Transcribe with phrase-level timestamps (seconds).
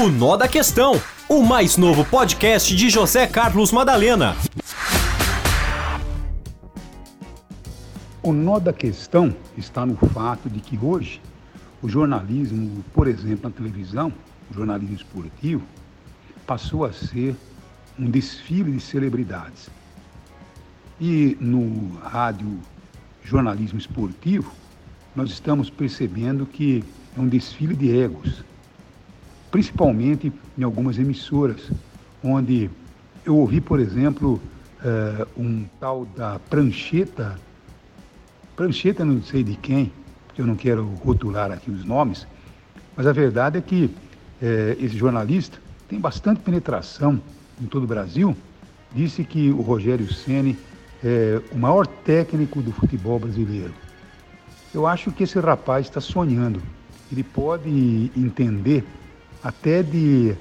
[0.00, 0.98] O Nó da Questão,
[1.28, 4.34] o mais novo podcast de José Carlos Madalena.
[8.22, 11.20] O nó da questão está no fato de que hoje
[11.82, 14.10] o jornalismo, por exemplo, na televisão,
[14.50, 15.62] o jornalismo esportivo,
[16.46, 17.36] passou a ser
[17.98, 19.68] um desfile de celebridades.
[20.98, 22.58] E no rádio
[23.22, 24.50] jornalismo esportivo,
[25.14, 26.82] nós estamos percebendo que
[27.14, 28.42] é um desfile de egos,
[29.50, 31.70] principalmente em algumas emissoras,
[32.22, 32.70] onde
[33.24, 34.40] eu ouvi, por exemplo,
[34.80, 37.38] uh, um tal da prancheta,
[38.56, 39.92] prancheta não sei de quem,
[40.26, 42.26] porque eu não quero rotular aqui os nomes,
[42.96, 43.92] mas a verdade é que uh,
[44.78, 45.58] esse jornalista
[45.88, 47.20] tem bastante penetração
[47.60, 48.36] em todo o Brasil,
[48.94, 50.56] disse que o Rogério Ceni
[51.02, 53.72] é o maior técnico do futebol brasileiro.
[54.72, 56.62] Eu acho que esse rapaz está sonhando.
[57.10, 58.84] Ele pode entender
[59.42, 60.34] até de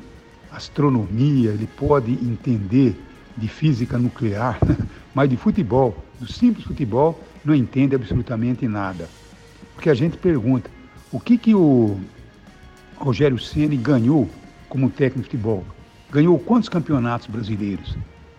[0.52, 2.99] astronomia, ele pode entender
[3.37, 4.60] de física nuclear,
[5.13, 9.07] mas de futebol, do simples futebol, não entende absolutamente nada.
[9.73, 10.70] Porque a gente pergunta,
[11.12, 11.98] o que que o
[12.98, 14.29] Rogério Ceni ganhou
[14.68, 15.66] como técnico de futebol?
[16.12, 17.95] Ganhou quantos campeonatos brasileiros?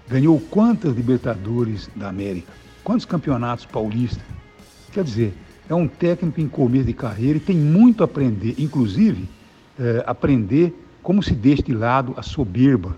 [0.08, 2.52] Ganhou quantas Libertadores da América?
[2.84, 4.22] Quantos campeonatos paulistas?
[4.92, 5.34] Quer dizer,
[5.68, 9.28] é um técnico em começo de carreira e tem muito a aprender, inclusive
[9.80, 12.94] é, aprender como se deixa de lado a soberba,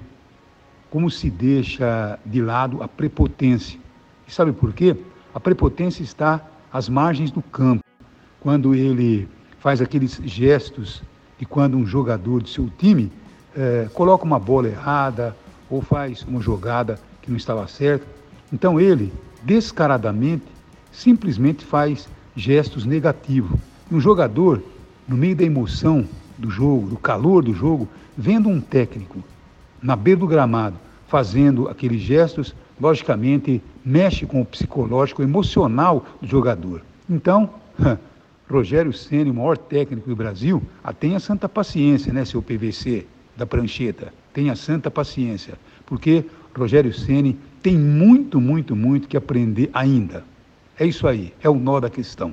[0.91, 3.79] como se deixa de lado a prepotência.
[4.27, 4.97] E sabe por quê?
[5.33, 7.85] A prepotência está às margens do campo,
[8.41, 9.29] quando ele
[9.61, 11.03] faz aqueles gestos
[11.39, 13.11] de quando um jogador de seu time
[13.57, 15.37] é, coloca uma bola errada
[15.71, 18.05] ou faz uma jogada que não estava certa.
[18.53, 20.45] Então ele, descaradamente,
[20.91, 23.59] simplesmente faz gestos negativos.
[23.91, 24.63] Um jogador,
[25.07, 26.07] no meio da emoção,
[26.43, 29.23] do jogo, do calor do jogo, vendo um técnico
[29.81, 30.77] na beira do gramado
[31.13, 36.81] fazendo aqueles gestos, logicamente mexe com o psicológico, emocional do jogador.
[37.09, 37.51] Então,
[38.49, 43.05] Rogério Ceni, o maior técnico do Brasil, ah, tenha santa paciência, né, seu PVC
[43.37, 44.13] da prancheta.
[44.33, 45.55] Tenha santa paciência,
[45.85, 46.25] porque
[46.57, 50.25] Rogério Ceni tem muito, muito, muito que aprender ainda.
[50.79, 52.33] É isso aí, é o nó da questão.